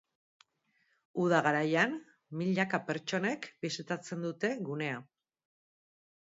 Uda 1.25 1.41
garaian 1.47 1.93
milaka 2.41 2.79
pertsonek 2.87 3.47
bisitatzen 3.67 4.27
dute 4.29 4.53
gunea. 4.71 4.99